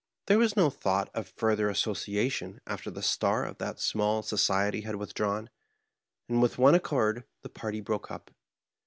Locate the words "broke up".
7.81-8.31